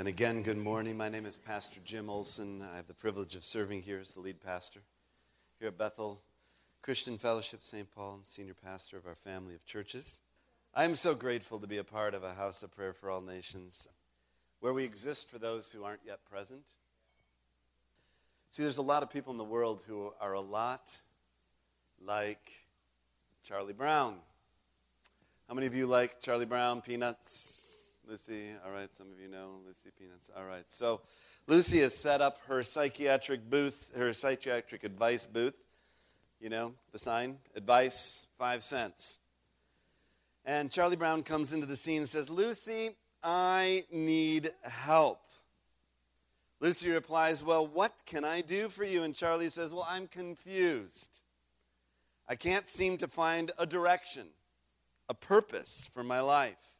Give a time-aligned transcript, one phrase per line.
[0.00, 0.96] And again, good morning.
[0.96, 2.62] My name is Pastor Jim Olson.
[2.72, 4.80] I have the privilege of serving here as the lead pastor
[5.58, 6.22] here at Bethel
[6.80, 7.86] Christian Fellowship St.
[7.94, 10.22] Paul and senior pastor of our family of churches.
[10.74, 13.20] I am so grateful to be a part of a house of prayer for all
[13.20, 13.88] nations
[14.60, 16.64] where we exist for those who aren't yet present.
[18.48, 20.98] See, there's a lot of people in the world who are a lot
[22.02, 22.52] like
[23.44, 24.16] Charlie Brown.
[25.46, 27.69] How many of you like Charlie Brown peanuts?
[28.08, 30.30] Lucy, all right, some of you know Lucy Peanuts.
[30.36, 31.00] All right, so
[31.46, 35.56] Lucy has set up her psychiatric booth, her psychiatric advice booth.
[36.40, 39.18] You know, the sign, advice, five cents.
[40.44, 42.90] And Charlie Brown comes into the scene and says, Lucy,
[43.22, 45.20] I need help.
[46.60, 49.02] Lucy replies, Well, what can I do for you?
[49.02, 51.22] And Charlie says, Well, I'm confused.
[52.28, 54.28] I can't seem to find a direction,
[55.08, 56.79] a purpose for my life.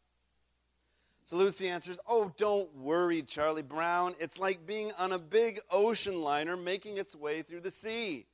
[1.30, 4.14] So Lucy answers, Oh, don't worry, Charlie Brown.
[4.18, 8.26] It's like being on a big ocean liner making its way through the sea.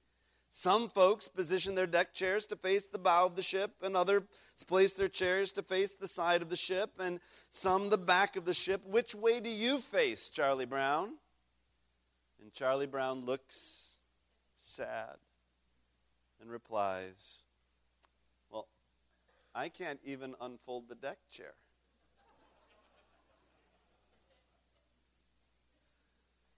[0.48, 4.22] Some folks position their deck chairs to face the bow of the ship, and others
[4.66, 8.46] place their chairs to face the side of the ship, and some the back of
[8.46, 8.80] the ship.
[8.86, 11.18] Which way do you face, Charlie Brown?
[12.40, 13.98] And Charlie Brown looks
[14.56, 15.16] sad
[16.40, 17.42] and replies,
[18.50, 18.68] Well,
[19.54, 21.52] I can't even unfold the deck chair.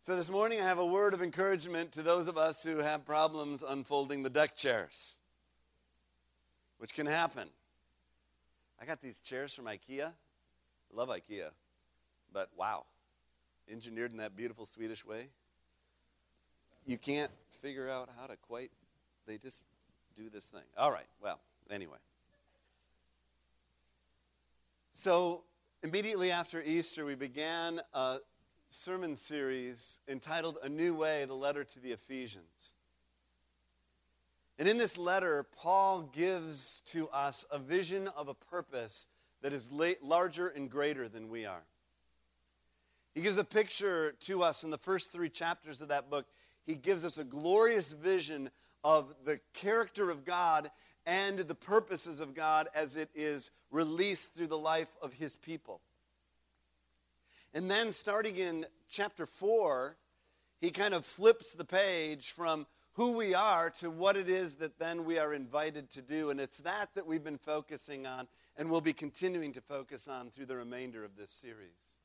[0.08, 3.04] So, this morning I have a word of encouragement to those of us who have
[3.04, 5.18] problems unfolding the deck chairs,
[6.78, 7.46] which can happen.
[8.80, 10.06] I got these chairs from IKEA.
[10.06, 11.50] I love IKEA,
[12.32, 12.86] but wow,
[13.70, 15.28] engineered in that beautiful Swedish way.
[16.86, 18.70] You can't figure out how to quite,
[19.26, 19.66] they just
[20.16, 20.64] do this thing.
[20.78, 21.38] All right, well,
[21.70, 21.98] anyway.
[24.94, 25.42] So,
[25.82, 28.20] immediately after Easter, we began a
[28.70, 32.74] sermon series entitled A New Way, the letter to the Ephesians.
[34.58, 39.06] And in this letter, Paul gives to us a vision of a purpose
[39.40, 39.70] that is
[40.02, 41.62] larger and greater than we are.
[43.14, 46.26] He gives a picture to us in the first three chapters of that book.
[46.66, 48.50] He gives us a glorious vision
[48.84, 50.70] of the character of God
[51.06, 55.80] and the purposes of God as it is released through the life of his people.
[57.54, 59.96] And then starting in chapter 4,
[60.60, 64.78] he kind of flips the page from who we are to what it is that
[64.78, 66.30] then we are invited to do.
[66.30, 68.26] And it's that that we've been focusing on
[68.56, 71.96] and will be continuing to focus on through the remainder of this series.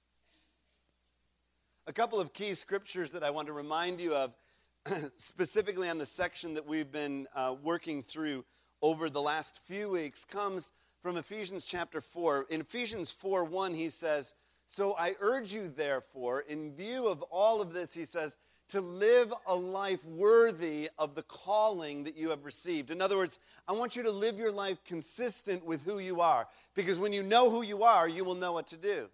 [1.87, 4.35] A couple of key scriptures that I want to remind you of,
[5.17, 8.45] specifically on the section that we've been uh, working through
[8.81, 10.71] over the last few weeks, comes
[11.01, 12.45] from Ephesians chapter 4.
[12.51, 14.35] In Ephesians 4 1, he says,
[14.65, 18.37] so I urge you, therefore, in view of all of this, he says,
[18.69, 22.89] to live a life worthy of the calling that you have received.
[22.89, 26.47] In other words, I want you to live your life consistent with who you are,
[26.73, 29.09] because when you know who you are, you will know what to do.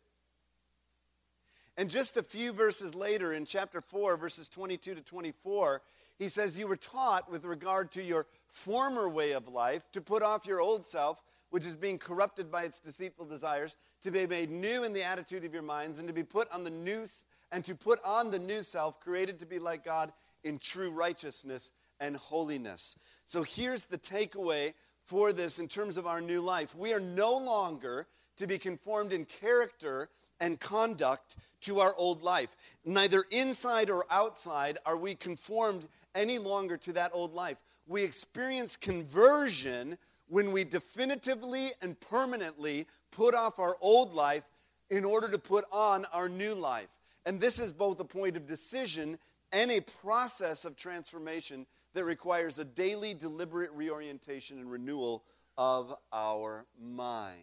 [1.78, 5.82] And just a few verses later, in chapter 4, verses 22 to 24,
[6.18, 10.22] he says, You were taught with regard to your former way of life to put
[10.22, 14.50] off your old self which is being corrupted by its deceitful desires, to be made
[14.50, 17.06] new in the attitude of your minds, and to be put on the new
[17.52, 21.74] and to put on the new self, created to be like God in true righteousness
[22.00, 22.98] and holiness.
[23.26, 24.74] So here's the takeaway
[25.04, 26.76] for this in terms of our new life.
[26.76, 32.56] We are no longer to be conformed in character and conduct to our old life.
[32.86, 37.58] Neither inside or outside are we conformed any longer to that old life.
[37.88, 39.98] We experience conversion
[40.30, 44.44] when we definitively and permanently put off our old life
[44.90, 46.88] in order to put on our new life.
[47.26, 49.18] And this is both a point of decision
[49.52, 55.24] and a process of transformation that requires a daily, deliberate reorientation and renewal
[55.58, 57.40] of our minds.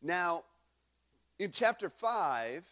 [0.00, 0.44] Now,
[1.38, 2.64] in chapter 5,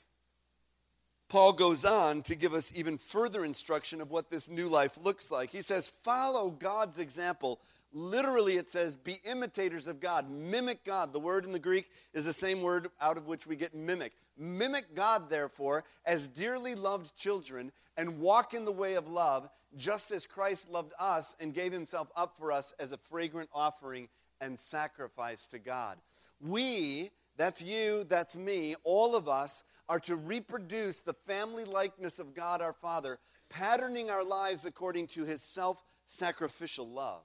[1.28, 5.30] Paul goes on to give us even further instruction of what this new life looks
[5.30, 5.50] like.
[5.50, 7.60] He says, Follow God's example
[7.92, 10.30] Literally, it says, be imitators of God.
[10.30, 11.12] Mimic God.
[11.12, 14.12] The word in the Greek is the same word out of which we get mimic.
[14.36, 20.12] Mimic God, therefore, as dearly loved children, and walk in the way of love, just
[20.12, 24.08] as Christ loved us and gave himself up for us as a fragrant offering
[24.40, 25.98] and sacrifice to God.
[26.40, 32.34] We, that's you, that's me, all of us, are to reproduce the family likeness of
[32.34, 33.18] God our Father,
[33.50, 37.22] patterning our lives according to his self sacrificial love.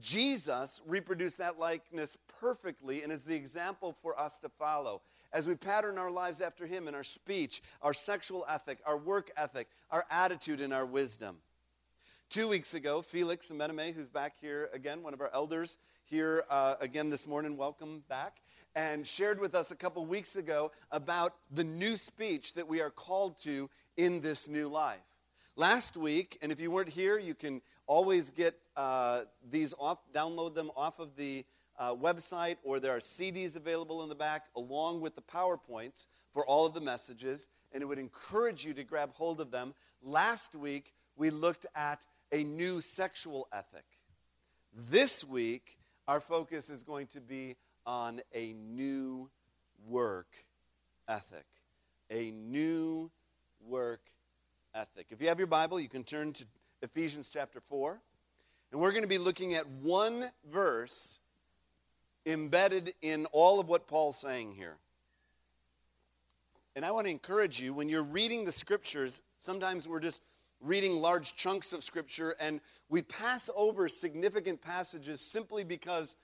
[0.00, 5.02] Jesus reproduced that likeness perfectly and is the example for us to follow.
[5.32, 9.30] as we pattern our lives after Him in our speech, our sexual ethic, our work
[9.36, 11.38] ethic, our attitude, and our wisdom.
[12.28, 16.74] Two weeks ago, Felix Ameneme, who's back here again, one of our elders here uh,
[16.80, 18.40] again this morning, welcome back,
[18.74, 22.90] and shared with us a couple weeks ago about the new speech that we are
[22.90, 25.00] called to in this new life.
[25.56, 27.60] Last week, and if you weren't here, you can
[27.92, 31.44] always get uh, these off, download them off of the
[31.78, 36.46] uh, website, or there are CDs available in the back along with the PowerPoints for
[36.46, 39.74] all of the messages, and it would encourage you to grab hold of them.
[40.02, 43.84] Last week, we looked at a new sexual ethic.
[44.90, 45.76] This week,
[46.08, 49.28] our focus is going to be on a new
[49.86, 50.32] work
[51.08, 51.44] ethic.
[52.10, 53.10] A new
[53.68, 54.00] work
[54.74, 55.08] ethic.
[55.10, 56.46] If you have your Bible, you can turn to
[56.82, 58.00] Ephesians chapter 4.
[58.72, 61.20] And we're going to be looking at one verse
[62.26, 64.76] embedded in all of what Paul's saying here.
[66.74, 70.22] And I want to encourage you when you're reading the scriptures, sometimes we're just
[70.60, 76.16] reading large chunks of scripture and we pass over significant passages simply because,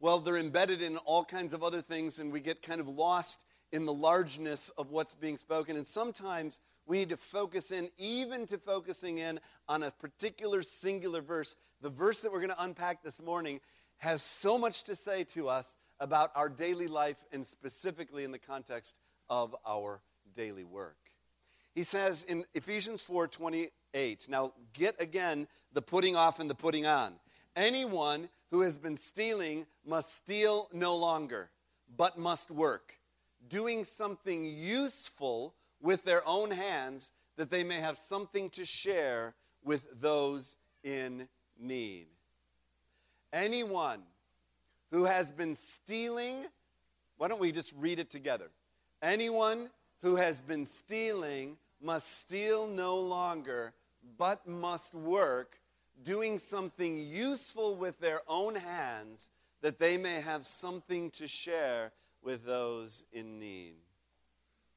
[0.00, 3.44] well, they're embedded in all kinds of other things and we get kind of lost
[3.70, 5.76] in the largeness of what's being spoken.
[5.76, 11.20] And sometimes we need to focus in, even to focusing in on a particular singular
[11.20, 11.54] verse.
[11.80, 13.60] The verse that we're going to unpack this morning
[13.98, 18.38] has so much to say to us about our daily life and specifically in the
[18.38, 18.96] context
[19.30, 20.00] of our
[20.34, 20.96] daily work.
[21.74, 27.14] He says in Ephesians 4:28, now get again the putting off and the putting on.
[27.54, 31.50] Anyone who has been stealing must steal no longer,
[31.96, 32.98] but must work,
[33.48, 39.34] doing something useful with their own hands that they may have something to share
[39.64, 42.06] with those in need.
[43.32, 44.02] Anyone
[44.90, 46.44] who has been stealing,
[47.16, 48.48] why don't we just read it together?
[49.02, 49.70] Anyone
[50.02, 53.72] who has been stealing must steal no longer,
[54.18, 55.58] but must work,
[56.02, 59.30] doing something useful with their own hands,
[59.62, 61.92] that they may have something to share
[62.22, 63.76] with those in need.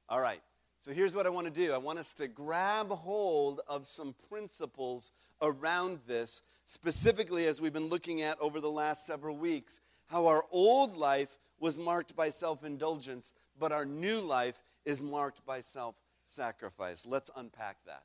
[0.08, 0.42] All right,
[0.86, 4.14] so here's what I want to do I want us to grab hold of some
[4.30, 10.28] principles around this specifically as we've been looking at over the last several weeks, how
[10.28, 15.60] our old life was marked by self indulgence, but our new life is marked by
[15.60, 17.08] self sacrifice.
[17.08, 18.04] Let's unpack that.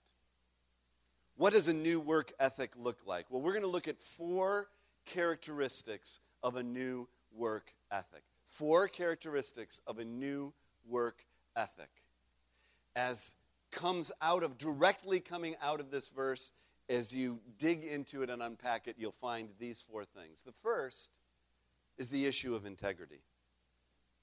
[1.37, 3.27] What does a new work ethic look like?
[3.29, 4.69] Well, we're going to look at four
[5.05, 8.23] characteristics of a new work ethic.
[8.49, 10.55] Four characteristics of a new
[10.89, 12.00] work ethic.
[12.97, 13.37] As
[13.71, 16.53] comes out of, directly coming out of this verse,
[16.89, 20.43] as you dig into it and unpack it, you'll find these four things.
[20.43, 21.19] The first
[21.99, 23.23] is the issue of integrity.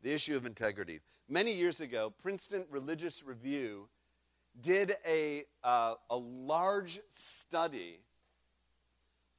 [0.03, 0.99] The issue of integrity.
[1.29, 3.87] Many years ago, Princeton Religious Review
[4.61, 7.99] did a, uh, a large study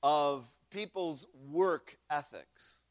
[0.02, 2.82] of people's work ethics.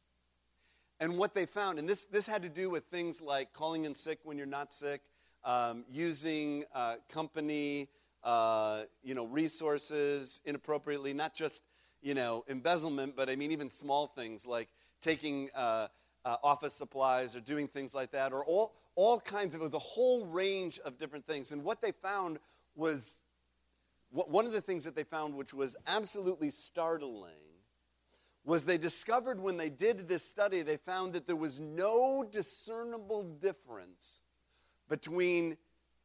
[0.99, 3.93] And what they found, and this, this had to do with things like calling in
[3.93, 5.01] sick when you're not sick,
[5.47, 7.87] um, using uh, company
[8.23, 11.63] uh, you know, resources inappropriately, not just,
[12.01, 14.67] you know, embezzlement, but I mean even small things like
[15.01, 15.87] taking uh,
[16.25, 19.73] uh, office supplies or doing things like that, or all, all kinds of, it was
[19.73, 21.53] a whole range of different things.
[21.53, 22.39] And what they found
[22.75, 23.21] was,
[24.11, 27.31] what, one of the things that they found which was absolutely startling
[28.43, 33.23] was they discovered when they did this study, they found that there was no discernible
[33.23, 34.21] difference
[34.89, 35.57] between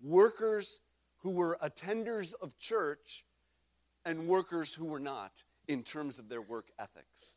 [0.03, 0.81] workers
[1.19, 3.25] who were attenders of church
[4.05, 7.35] and workers who were not in terms of their work ethics.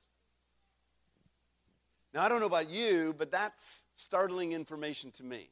[2.14, 5.50] Now, I don't know about you, but that's startling information to me.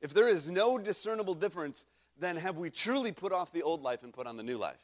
[0.00, 1.84] If there is no discernible difference,
[2.18, 4.82] then have we truly put off the old life and put on the new life?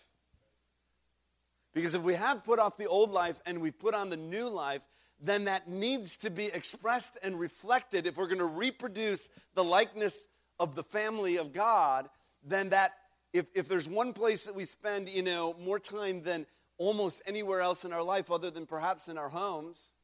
[1.72, 4.48] Because if we have put off the old life and we've put on the new
[4.48, 4.82] life,
[5.20, 10.28] then that needs to be expressed and reflected if we're going to reproduce the likeness
[10.58, 12.08] of the family of God,
[12.44, 12.92] then that
[13.32, 16.46] if, if there's one place that we spend, you know, more time than
[16.78, 19.94] almost anywhere else in our life other than perhaps in our homes,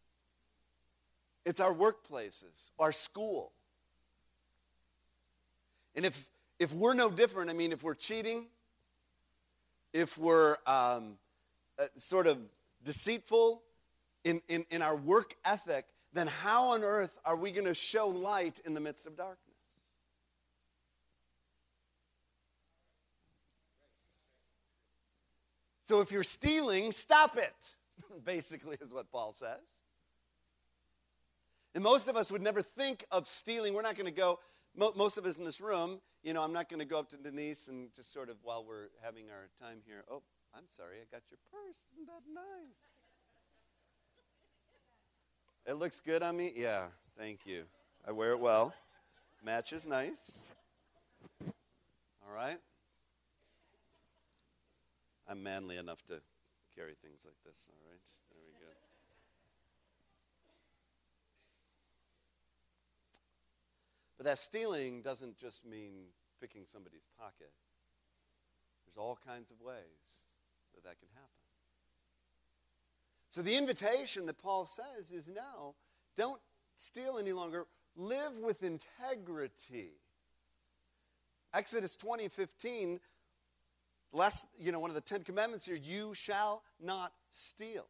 [1.45, 3.53] it's our workplaces, our school.
[5.95, 6.29] And if
[6.59, 8.47] if we're no different, I mean, if we're cheating,
[9.93, 11.19] if we're um,
[11.79, 12.39] uh, sort of
[12.85, 13.63] deceitful
[14.25, 18.09] in, in, in our work ethic, then how on earth are we going to show
[18.09, 19.39] light in the midst of darkness?
[25.83, 27.77] So if you're stealing, stop it,
[28.25, 29.59] basically, is what Paul says.
[31.75, 33.75] And most of us would never think of stealing.
[33.75, 34.39] We're not going to go,
[34.77, 37.11] mo- most of us in this room, you know, I'm not going to go up
[37.11, 40.23] to Denise and just sort of while we're having our time here, oh,
[40.55, 41.83] I'm sorry, I got your purse.
[41.95, 43.12] Isn't that nice?
[45.65, 46.53] It looks good on me?
[46.57, 47.65] Yeah, thank you.
[48.07, 48.75] I wear it well.
[49.45, 50.43] Matches nice.
[51.47, 52.59] All right?
[55.29, 56.21] I'm manly enough to
[56.75, 58.01] carry things like this, all right?
[58.31, 58.73] There we go.
[64.19, 66.07] But that stealing doesn't just mean
[66.41, 67.53] picking somebody's pocket.
[68.85, 70.25] There's all kinds of ways
[70.75, 71.42] that that can happen.
[73.33, 75.75] So the invitation that Paul says is no,
[76.19, 76.39] don't
[76.77, 77.65] steal any longer.
[77.97, 79.93] Live with integrity.
[81.55, 83.01] Exodus 20, 15,
[84.13, 87.87] last, you know, one of the Ten Commandments here, you shall not steal.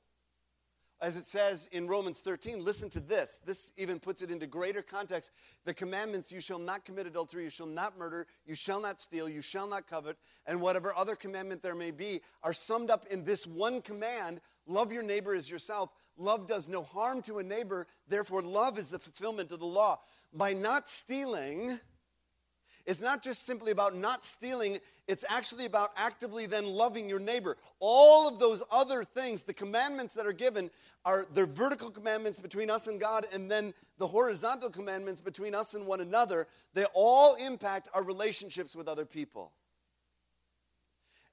[1.02, 3.40] As it says in Romans 13, listen to this.
[3.44, 5.32] This even puts it into greater context.
[5.64, 9.28] The commandments you shall not commit adultery, you shall not murder, you shall not steal,
[9.28, 10.16] you shall not covet,
[10.46, 14.92] and whatever other commandment there may be are summed up in this one command love
[14.92, 15.90] your neighbor as yourself.
[16.16, 19.98] Love does no harm to a neighbor, therefore, love is the fulfillment of the law.
[20.32, 21.80] By not stealing,
[22.84, 27.56] it's not just simply about not stealing, it's actually about actively then loving your neighbor.
[27.78, 30.70] All of those other things, the commandments that are given,
[31.04, 35.74] are the vertical commandments between us and God, and then the horizontal commandments between us
[35.74, 36.48] and one another.
[36.74, 39.52] They all impact our relationships with other people.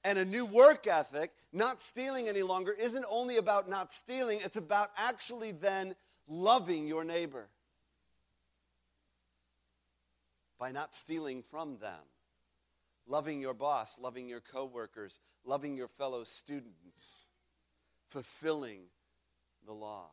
[0.04, 4.56] And a new work ethic, not stealing any longer, isn't only about not stealing, it's
[4.56, 5.96] about actually then
[6.28, 7.50] loving your neighbor
[10.60, 12.04] by not stealing from them,
[13.08, 17.30] loving your boss, loving your coworkers, loving your fellow students,
[18.10, 18.82] fulfilling
[19.66, 20.12] the law.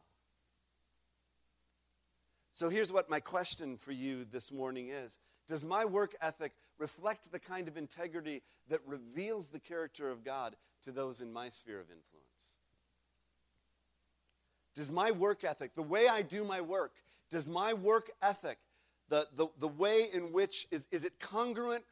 [2.52, 7.30] So here's what my question for you this morning is Does my work ethic reflect
[7.30, 11.80] the kind of integrity that reveals the character of God to those in my sphere
[11.80, 12.56] of influence?
[14.74, 16.92] Does my work ethic, the way I do my work,
[17.30, 18.58] does my work ethic
[19.08, 21.84] the, the, the way in which is, is it congruent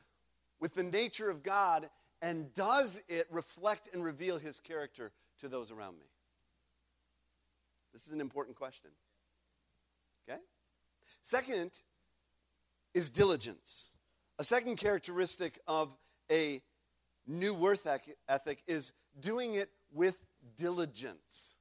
[0.61, 1.89] with the nature of God
[2.23, 6.07] and does it reflect and reveal his character to those around me?
[7.93, 8.91] This is an important question.
[10.29, 10.41] Okay?
[11.23, 11.71] Second
[12.93, 13.97] is diligence.
[14.39, 15.95] A second characteristic of
[16.31, 16.63] a
[17.27, 17.87] new worth
[18.29, 20.17] ethic is doing it with
[20.57, 21.59] diligence.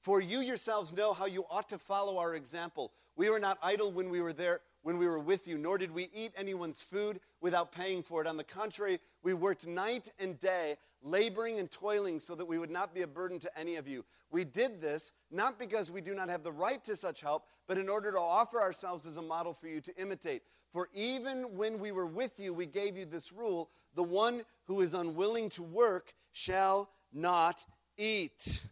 [0.00, 2.92] For you yourselves know how you ought to follow our example.
[3.16, 5.90] We were not idle when we were there, when we were with you, nor did
[5.90, 8.26] we eat anyone's food without paying for it.
[8.26, 12.70] On the contrary, we worked night and day, laboring and toiling so that we would
[12.70, 14.02] not be a burden to any of you.
[14.30, 17.76] We did this not because we do not have the right to such help, but
[17.76, 20.42] in order to offer ourselves as a model for you to imitate.
[20.72, 24.80] For even when we were with you, we gave you this rule the one who
[24.80, 27.64] is unwilling to work shall not
[27.98, 28.64] eat.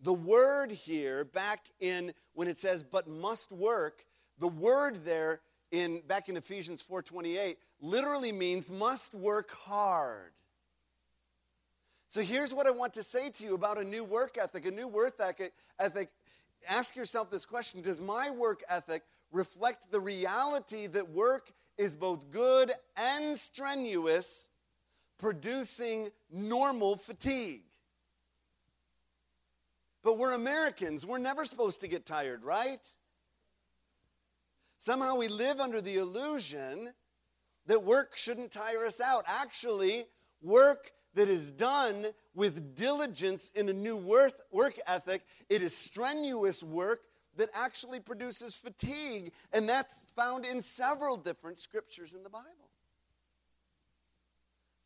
[0.00, 4.04] The word here, back in when it says but must work,
[4.38, 5.40] the word there
[5.70, 10.32] in back in Ephesians 4:28 literally means must work hard.
[12.08, 14.70] So here's what I want to say to you about a new work ethic, a
[14.70, 15.52] new work ethic.
[15.78, 16.10] ethic.
[16.68, 22.30] Ask yourself this question Does my work ethic reflect the reality that work is both
[22.30, 24.48] good and strenuous,
[25.18, 27.67] producing normal fatigue?
[30.08, 31.04] But we're Americans.
[31.04, 32.80] We're never supposed to get tired, right?
[34.78, 36.94] Somehow we live under the illusion
[37.66, 39.24] that work shouldn't tire us out.
[39.26, 40.06] Actually,
[40.40, 46.62] work that is done with diligence in a new work, work ethic, it is strenuous
[46.62, 47.00] work
[47.36, 49.30] that actually produces fatigue.
[49.52, 52.70] And that's found in several different scriptures in the Bible.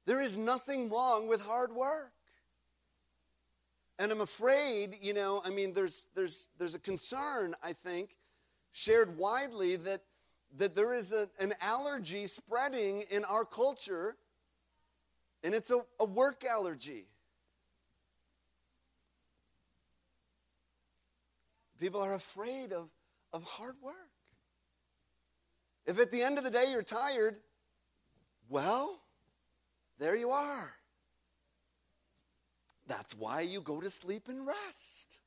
[0.05, 2.11] There is nothing wrong with hard work.
[3.99, 8.17] And I'm afraid, you know, I mean, there's, there's, there's a concern, I think,
[8.73, 10.03] shared widely that,
[10.57, 14.17] that there is a, an allergy spreading in our culture,
[15.45, 17.07] and it's a, a work allergy.
[21.79, 22.89] People are afraid of,
[23.33, 23.95] of hard work.
[25.85, 27.37] If at the end of the day you're tired,
[28.49, 29.01] well,
[29.99, 30.73] there you are.
[32.87, 35.21] That's why you go to sleep and rest.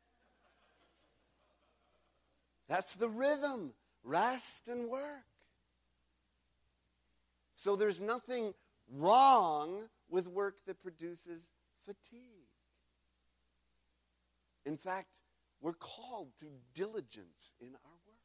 [2.68, 5.26] That's the rhythm rest and work.
[7.56, 8.54] So there's nothing
[8.92, 11.52] wrong with work that produces
[11.86, 12.22] fatigue.
[14.66, 15.22] In fact,
[15.62, 18.16] we're called to diligence in our work.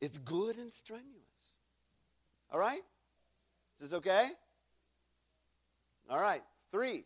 [0.00, 1.58] It's good and strenuous.
[2.50, 2.80] All right?
[3.80, 4.28] Is this okay?
[6.08, 6.42] All right.
[6.70, 7.04] Three,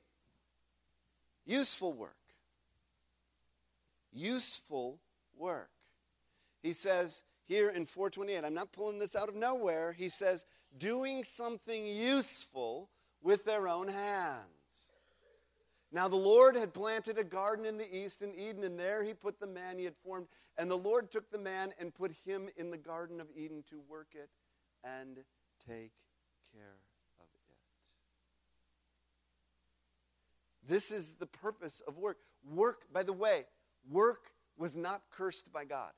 [1.50, 2.14] useful work.
[4.12, 4.98] Useful
[5.36, 5.70] work.
[6.62, 9.92] He says here in 428, I'm not pulling this out of nowhere.
[9.92, 10.46] He says,
[10.78, 12.88] doing something useful
[13.22, 14.46] with their own hands.
[15.92, 19.12] Now, the Lord had planted a garden in the east in Eden, and there he
[19.12, 20.28] put the man he had formed.
[20.56, 23.80] And the Lord took the man and put him in the Garden of Eden to
[23.88, 24.30] work it
[24.84, 25.16] and
[25.66, 25.90] take
[26.52, 27.50] care of it.
[30.70, 32.18] This is the purpose of work.
[32.48, 33.44] Work, by the way,
[33.90, 35.90] work was not cursed by God.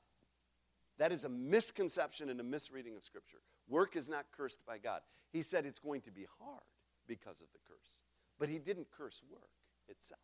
[0.97, 3.37] That is a misconception and a misreading of Scripture.
[3.69, 5.01] Work is not cursed by God.
[5.31, 6.63] He said it's going to be hard
[7.07, 8.01] because of the curse,
[8.39, 9.51] but He didn't curse work
[9.89, 10.19] itself.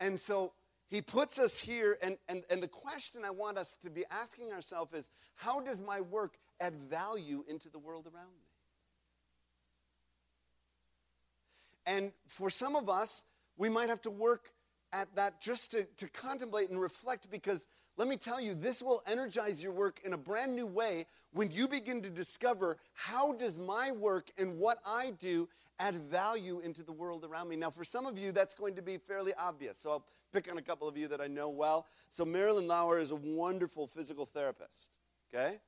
[0.00, 0.54] And so
[0.88, 4.52] he puts us here, and, and, and the question I want us to be asking
[4.52, 8.49] ourselves is how does my work add value into the world around me?
[11.86, 13.24] And for some of us,
[13.56, 14.50] we might have to work
[14.92, 19.02] at that just to, to contemplate and reflect because let me tell you, this will
[19.06, 23.58] energize your work in a brand new way when you begin to discover how does
[23.58, 27.56] my work and what I do add value into the world around me.
[27.56, 29.76] Now, for some of you, that's going to be fairly obvious.
[29.76, 31.86] So I'll pick on a couple of you that I know well.
[32.08, 34.90] So Marilyn Lauer is a wonderful physical therapist,
[35.34, 35.58] okay?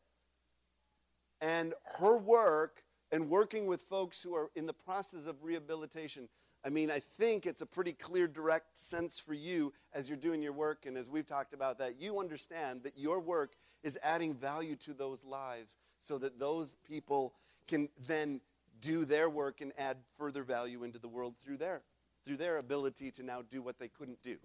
[1.40, 6.28] And her work and working with folks who are in the process of rehabilitation
[6.64, 10.40] I mean, I think it's a pretty clear, direct sense for you as you're doing
[10.42, 14.32] your work, and as we've talked about that, you understand that your work is adding
[14.32, 17.34] value to those lives so that those people
[17.66, 18.40] can then
[18.80, 21.82] do their work and add further value into the world through their
[22.24, 24.36] through their ability to now do what they couldn't do.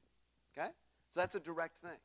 [0.58, 0.70] Okay?
[1.12, 2.00] So that's a direct thing.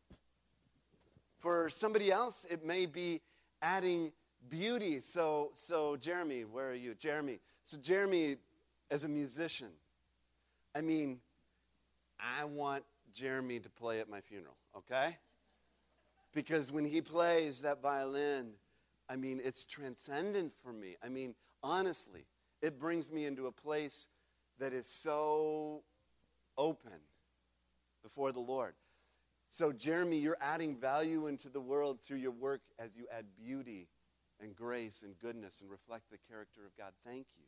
[1.39, 3.23] For somebody else, it may be
[3.63, 4.13] adding
[4.49, 5.01] beauty.
[5.01, 6.95] So so Jeremy, where are you?
[6.95, 7.41] Jeremy.
[7.65, 8.37] So Jeremy
[8.91, 9.71] as a musician,
[10.75, 11.21] I mean,
[12.21, 15.17] I want Jeremy to play at my funeral, okay?
[16.35, 18.53] Because when he plays that violin,
[19.09, 20.97] I mean, it's transcendent for me.
[21.05, 22.27] I mean, honestly,
[22.61, 24.09] it brings me into a place
[24.59, 25.83] that is so
[26.57, 27.01] open
[28.03, 28.75] before the Lord.
[29.49, 33.89] So, Jeremy, you're adding value into the world through your work as you add beauty
[34.43, 36.93] and grace and goodness and reflect the character of God.
[37.07, 37.45] Thank you.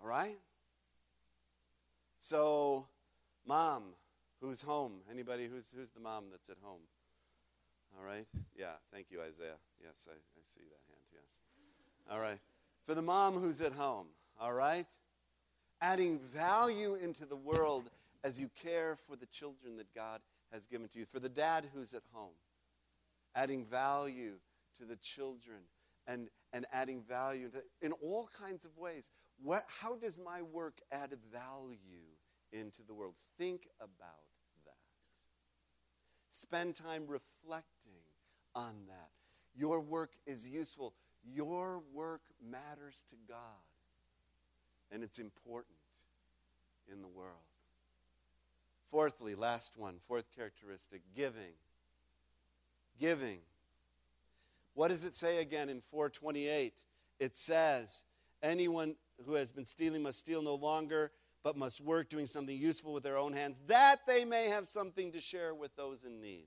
[0.00, 0.38] All right?
[2.18, 2.86] So,
[3.46, 3.84] mom,
[4.40, 5.00] who's home?
[5.10, 6.80] Anybody who's, who's the mom that's at home?
[7.98, 8.26] All right?
[8.56, 9.58] Yeah, thank you, Isaiah.
[9.82, 11.34] Yes, I, I see that hand, yes.
[12.10, 12.38] All right.
[12.86, 14.06] For the mom who's at home,
[14.40, 14.86] all right?
[15.80, 17.90] Adding value into the world
[18.22, 20.20] as you care for the children that God
[20.52, 21.06] has given to you.
[21.06, 22.32] For the dad who's at home,
[23.34, 24.34] adding value
[24.78, 25.58] to the children
[26.06, 29.10] and, and adding value to, in all kinds of ways.
[29.42, 31.76] What, how does my work add value
[32.52, 33.14] into the world?
[33.38, 34.00] Think about
[34.64, 34.76] that.
[36.30, 38.02] Spend time reflecting
[38.54, 39.10] on that.
[39.54, 40.94] Your work is useful.
[41.24, 43.36] Your work matters to God.
[44.90, 45.76] And it's important
[46.90, 47.36] in the world.
[48.90, 51.54] Fourthly, last one, fourth characteristic giving.
[53.00, 53.38] Giving.
[54.74, 56.74] What does it say again in 428?
[57.18, 58.04] It says,
[58.42, 58.94] Anyone
[59.26, 61.10] who has been stealing must steal no longer,
[61.42, 65.12] but must work doing something useful with their own hands, that they may have something
[65.12, 66.46] to share with those in need.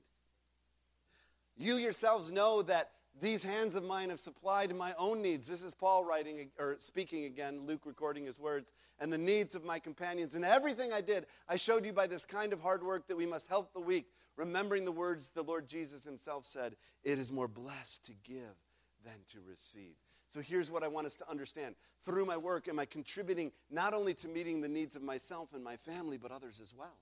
[1.57, 5.47] You yourselves know that these hands of mine have supplied my own needs.
[5.47, 9.63] This is Paul writing or speaking again, Luke recording his words, and the needs of
[9.63, 10.33] my companions.
[10.33, 13.27] And everything I did, I showed you by this kind of hard work that we
[13.27, 17.47] must help the weak, remembering the words the Lord Jesus himself said It is more
[17.47, 18.55] blessed to give
[19.03, 19.95] than to receive.
[20.29, 21.75] So here's what I want us to understand.
[22.01, 25.63] Through my work, am I contributing not only to meeting the needs of myself and
[25.63, 26.97] my family, but others as well?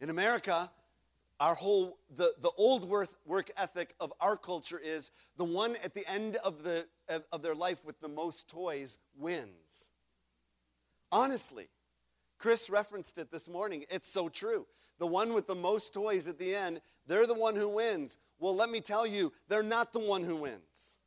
[0.00, 0.70] In America,
[1.40, 5.94] our whole the, the old work, work ethic of our culture is the one at
[5.94, 9.90] the end of, the, of, of their life with the most toys wins.
[11.10, 11.68] Honestly,
[12.38, 13.84] Chris referenced it this morning.
[13.90, 14.66] It's so true.
[14.98, 18.18] The one with the most toys at the end, they're the one who wins.
[18.38, 20.98] Well, let me tell you, they're not the one who wins.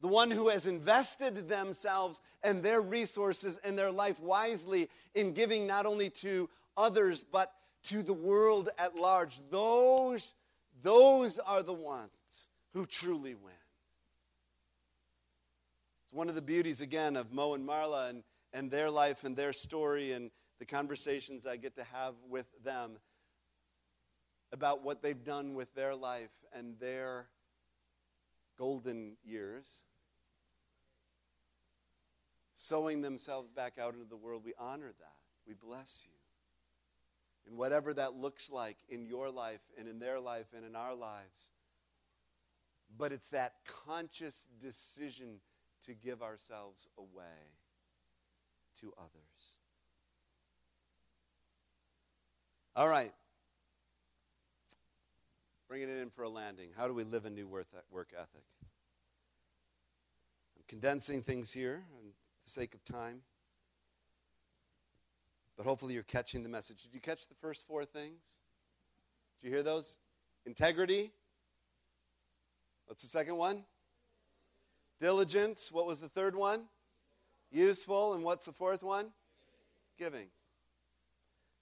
[0.00, 5.66] The one who has invested themselves and their resources and their life wisely in giving
[5.66, 7.52] not only to others, but
[7.84, 9.40] to the world at large.
[9.50, 10.34] Those,
[10.82, 13.52] those are the ones who truly win.
[16.04, 19.36] It's one of the beauties, again, of Mo and Marla and, and their life and
[19.36, 22.98] their story and the conversations I get to have with them
[24.52, 27.28] about what they've done with their life and their
[28.58, 29.84] golden years,
[32.54, 34.42] sowing themselves back out into the world.
[34.44, 35.16] We honor that.
[35.46, 36.14] We bless you.
[37.46, 40.94] And whatever that looks like in your life and in their life and in our
[40.94, 41.52] lives.
[42.98, 43.54] But it's that
[43.86, 45.40] conscious decision
[45.86, 47.59] to give ourselves away
[48.80, 49.58] to others.
[52.76, 53.12] All right.
[55.68, 56.70] Bringing it in for a landing.
[56.76, 57.68] How do we live a new work
[58.12, 58.44] ethic?
[60.56, 62.02] I'm condensing things here for
[62.44, 63.22] the sake of time.
[65.56, 66.82] But hopefully you're catching the message.
[66.82, 68.40] Did you catch the first four things?
[69.40, 69.98] Did you hear those?
[70.46, 71.12] Integrity.
[72.86, 73.64] What's the second one?
[75.00, 75.70] Diligence.
[75.70, 76.62] What was the third one?
[77.50, 78.14] Useful.
[78.14, 79.10] And what's the fourth one?
[79.98, 80.26] Giving.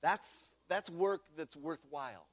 [0.03, 2.27] That's, that's work that's worthwhile.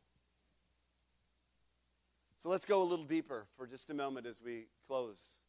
[2.37, 5.39] So let's go a little deeper for just a moment as we close.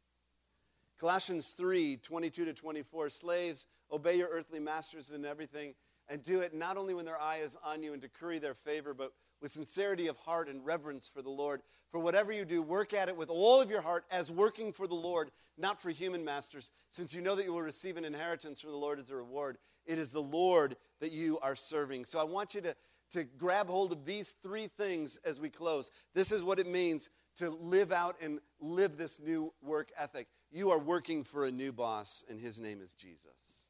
[0.99, 3.11] Colossians 3 22 to 24.
[3.11, 5.75] Slaves, obey your earthly masters in everything,
[6.09, 8.55] and do it not only when their eye is on you and to curry their
[8.55, 11.61] favor, but with sincerity of heart and reverence for the Lord.
[11.91, 14.87] For whatever you do, work at it with all of your heart as working for
[14.87, 18.61] the Lord, not for human masters, since you know that you will receive an inheritance
[18.61, 19.59] from the Lord as a reward.
[19.85, 22.05] It is the Lord that you are serving.
[22.05, 22.77] So I want you to,
[23.13, 25.91] to grab hold of these three things as we close.
[26.15, 30.27] This is what it means to live out and live this new work ethic.
[30.51, 33.66] You are working for a new boss, and his name is Jesus.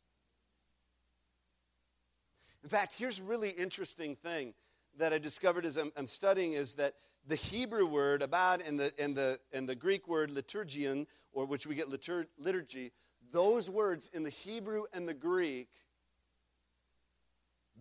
[2.66, 4.52] In fact, here's a really interesting thing
[4.98, 6.94] that I discovered as I'm, I'm, studying is that
[7.28, 11.68] the Hebrew word abad and the, and the, and the Greek word liturgian, or which
[11.68, 12.90] we get litur- liturgy,
[13.30, 15.68] those words in the Hebrew and the Greek,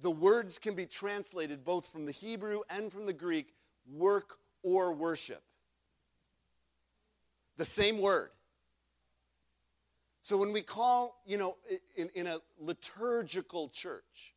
[0.03, 3.55] the words can be translated both from the Hebrew and from the Greek
[3.91, 5.41] work or worship.
[7.57, 8.29] The same word.
[10.21, 11.57] So when we call, you know,
[11.95, 14.34] in, in a liturgical church,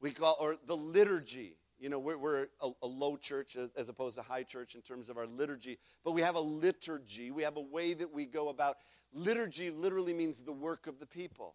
[0.00, 3.88] we call, or the liturgy, you know, we're, we're a, a, low church as, as,
[3.88, 7.30] opposed to high church in terms of our liturgy, but we have a liturgy.
[7.30, 8.78] We have a way that we go about.
[9.12, 11.54] Liturgy literally means the work of the people.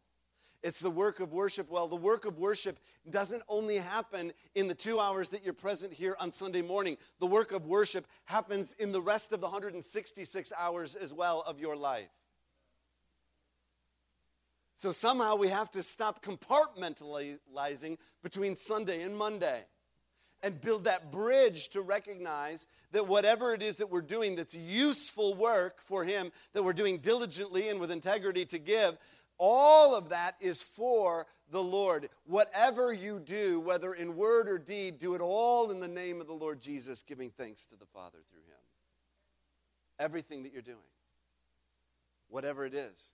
[0.64, 1.70] It's the work of worship.
[1.70, 2.80] Well, the work of worship
[3.10, 6.98] doesn't only happen in the two hours that you're present here on Sunday morning.
[7.20, 11.60] The work of worship happens in the rest of the 166 hours as well of
[11.60, 12.08] your life.
[14.76, 19.64] So somehow we have to stop compartmentalizing between Sunday and Monday
[20.42, 25.36] and build that bridge to recognize that whatever it is that we're doing that's useful
[25.36, 28.98] work for Him, that we're doing diligently and with integrity to give,
[29.38, 32.10] all of that is for the Lord.
[32.26, 36.28] Whatever you do, whether in word or deed, do it all in the name of
[36.28, 38.60] the Lord Jesus, giving thanks to the Father through Him.
[40.00, 40.78] Everything that you're doing,
[42.28, 43.14] whatever it is.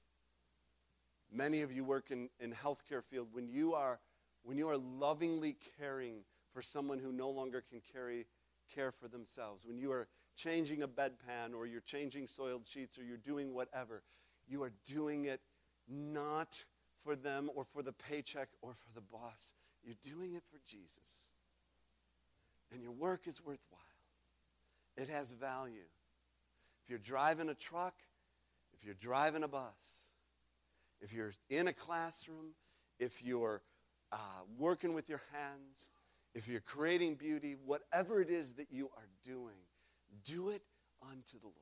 [1.31, 3.27] Many of you work in, in healthcare field.
[3.31, 3.99] When you are
[4.43, 8.25] when you are lovingly caring for someone who no longer can carry
[8.73, 9.65] care for themselves.
[9.65, 14.03] When you are changing a bedpan or you're changing soiled sheets or you're doing whatever,
[14.47, 15.41] you are doing it
[15.87, 16.63] not
[17.03, 19.53] for them or for the paycheck or for the boss.
[19.83, 21.31] You're doing it for Jesus.
[22.71, 23.79] And your work is worthwhile.
[24.97, 25.87] It has value.
[26.83, 27.95] If you're driving a truck,
[28.73, 30.08] if you're driving a bus,
[31.01, 32.53] if you're in a classroom,
[32.99, 33.61] if you're
[34.11, 34.17] uh,
[34.57, 35.91] working with your hands,
[36.35, 39.55] if you're creating beauty, whatever it is that you are doing,
[40.23, 40.61] do it
[41.01, 41.55] unto the Lord.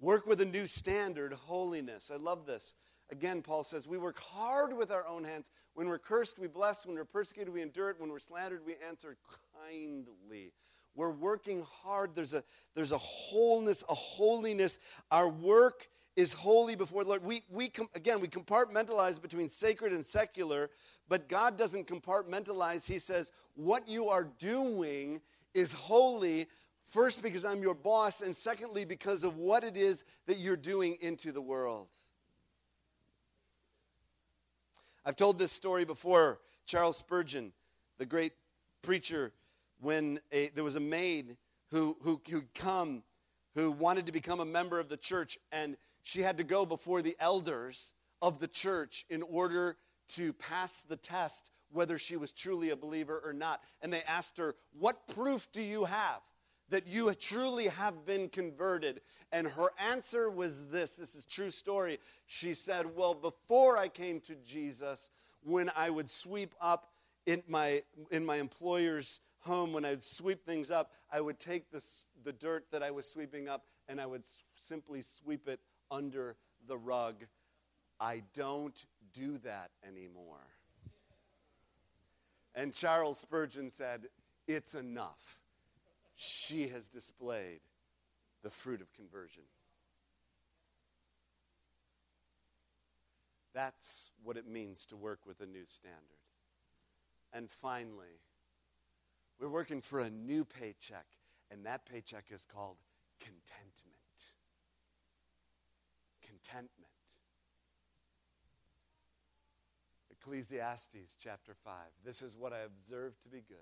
[0.00, 2.10] Work with a new standard, holiness.
[2.12, 2.74] I love this.
[3.10, 5.50] Again, Paul says, We work hard with our own hands.
[5.74, 6.86] When we're cursed, we bless.
[6.86, 8.00] When we're persecuted, we endure it.
[8.00, 9.16] When we're slandered, we answer
[9.56, 10.52] kindly.
[10.94, 12.14] We're working hard.
[12.14, 14.78] There's a, there's a wholeness, a holiness.
[15.10, 17.24] Our work is holy before the Lord.
[17.24, 20.70] We, we com- again, we compartmentalize between sacred and secular,
[21.08, 22.86] but God doesn't compartmentalize.
[22.86, 25.20] He says, what you are doing
[25.54, 26.46] is holy,
[26.84, 30.96] first because I'm your boss, and secondly because of what it is that you're doing
[31.00, 31.88] into the world.
[35.04, 36.40] I've told this story before.
[36.66, 37.52] Charles Spurgeon,
[37.98, 38.32] the great
[38.80, 39.32] preacher,
[39.80, 41.36] when a, there was a maid
[41.70, 43.02] who, who, who'd come
[43.54, 47.02] who wanted to become a member of the church, and she had to go before
[47.02, 49.76] the elders of the church in order
[50.10, 53.60] to pass the test whether she was truly a believer or not.
[53.82, 56.20] And they asked her, What proof do you have
[56.68, 59.00] that you truly have been converted?
[59.32, 61.98] And her answer was this this is true story.
[62.26, 65.10] She said, Well, before I came to Jesus,
[65.42, 66.92] when I would sweep up
[67.26, 71.70] in my, in my employer's home, when I would sweep things up, I would take
[71.70, 71.82] the,
[72.24, 75.60] the dirt that I was sweeping up and I would s- simply sweep it
[75.94, 77.14] under the rug.
[78.00, 80.46] I don't do that anymore.
[82.54, 84.06] And Charles Spurgeon said,
[84.46, 85.38] It's enough.
[86.16, 87.60] She has displayed
[88.42, 89.42] the fruit of conversion.
[93.54, 96.00] That's what it means to work with a new standard.
[97.32, 98.20] And finally,
[99.40, 101.06] we're working for a new paycheck,
[101.50, 102.76] and that paycheck is called
[103.20, 103.94] contentment.
[106.22, 106.70] Contentment.
[110.24, 111.74] Ecclesiastes chapter 5.
[112.02, 113.58] This is what I observe to be good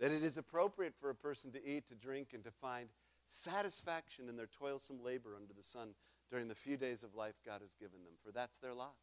[0.00, 2.88] that it is appropriate for a person to eat, to drink, and to find
[3.26, 5.90] satisfaction in their toilsome labor under the sun
[6.28, 8.94] during the few days of life God has given them, for that's their lot.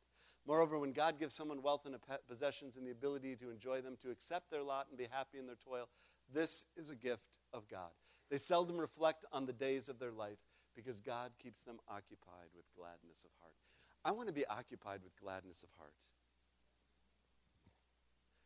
[0.45, 1.95] Moreover, when God gives someone wealth and
[2.27, 5.45] possessions and the ability to enjoy them, to accept their lot and be happy in
[5.45, 5.87] their toil,
[6.33, 7.91] this is a gift of God.
[8.29, 10.39] They seldom reflect on the days of their life
[10.75, 13.55] because God keeps them occupied with gladness of heart.
[14.03, 15.93] I want to be occupied with gladness of heart.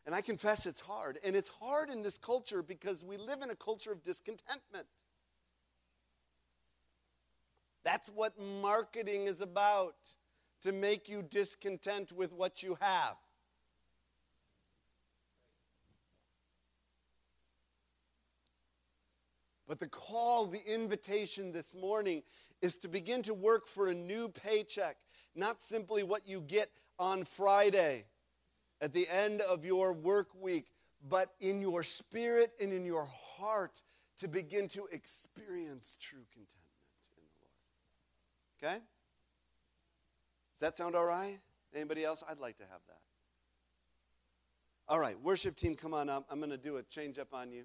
[0.05, 1.17] And I confess it's hard.
[1.23, 4.85] And it's hard in this culture because we live in a culture of discontentment.
[7.83, 9.95] That's what marketing is about
[10.61, 13.15] to make you discontent with what you have.
[19.67, 22.23] But the call, the invitation this morning
[22.61, 24.97] is to begin to work for a new paycheck,
[25.35, 28.05] not simply what you get on Friday
[28.83, 30.65] at the end of your work week,
[31.09, 33.81] but in your spirit and in your heart
[34.17, 36.59] to begin to experience true contentment
[37.17, 37.23] in
[38.59, 38.75] the Lord.
[38.75, 38.83] Okay?
[40.51, 41.39] Does that sound all right?
[41.73, 42.25] Anybody else?
[42.29, 42.99] I'd like to have that.
[44.89, 46.25] All right, worship team, come on up.
[46.29, 47.63] I'm going to do a change up on you.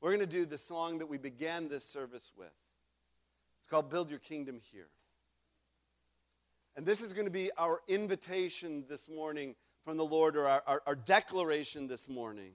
[0.00, 2.52] We're going to do the song that we began this service with.
[3.60, 4.88] It's called Build Your Kingdom Here.
[6.76, 10.62] And this is going to be our invitation this morning from the Lord or our,
[10.66, 12.52] our, our declaration this morning.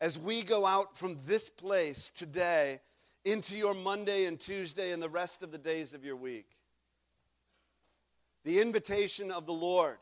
[0.00, 2.80] As we go out from this place today
[3.24, 6.46] into your Monday and Tuesday and the rest of the days of your week,
[8.44, 9.96] the invitation of the Lord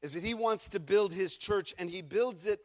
[0.00, 2.60] is that He wants to build His church and He builds it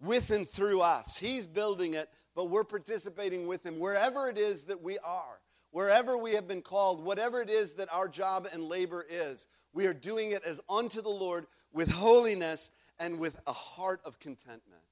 [0.00, 1.16] with and through us.
[1.18, 5.40] He's building it, but we're participating with Him wherever it is that we are.
[5.70, 9.86] Wherever we have been called, whatever it is that our job and labor is, we
[9.86, 14.82] are doing it as unto the Lord with holiness and with a heart of contentment.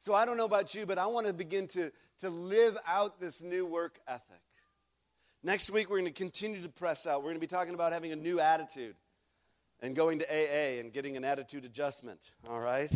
[0.00, 3.20] So I don't know about you, but I want to begin to, to live out
[3.20, 4.40] this new work ethic.
[5.42, 7.20] Next week, we're going to continue to press out.
[7.20, 8.94] We're going to be talking about having a new attitude
[9.80, 12.90] and going to AA and getting an attitude adjustment, all right?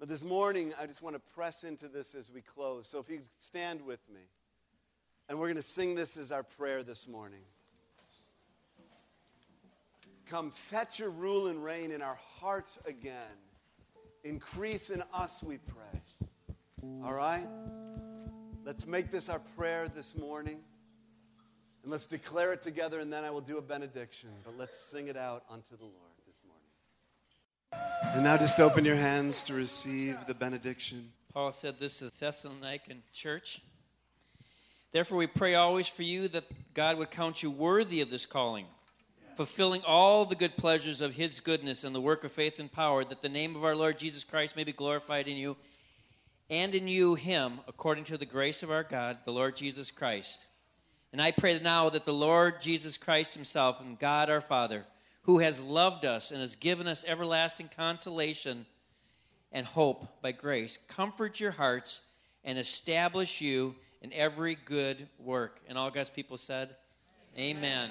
[0.00, 2.88] But this morning, I just want to press into this as we close.
[2.88, 4.22] So if you stand with me,
[5.28, 7.42] and we're going to sing this as our prayer this morning.
[10.26, 13.14] Come, set your rule and reign in our hearts again.
[14.24, 16.00] Increase in us, we pray.
[17.04, 17.46] All right?
[18.64, 20.60] Let's make this our prayer this morning.
[21.82, 24.30] And let's declare it together, and then I will do a benediction.
[24.44, 26.09] But let's sing it out unto the Lord.
[28.12, 31.12] And now just open your hands to receive the benediction.
[31.32, 33.62] Paul said this to the Thessalonican church.
[34.90, 36.44] Therefore, we pray always for you that
[36.74, 38.66] God would count you worthy of this calling,
[39.36, 43.04] fulfilling all the good pleasures of his goodness and the work of faith and power,
[43.04, 45.56] that the name of our Lord Jesus Christ may be glorified in you,
[46.50, 50.46] and in you, him, according to the grace of our God, the Lord Jesus Christ.
[51.12, 54.84] And I pray now that the Lord Jesus Christ himself and God our Father,
[55.22, 58.66] who has loved us and has given us everlasting consolation
[59.52, 60.76] and hope by grace.
[60.88, 62.08] Comfort your hearts
[62.44, 65.60] and establish you in every good work.
[65.68, 66.74] And all God's people said,
[67.36, 67.90] Amen.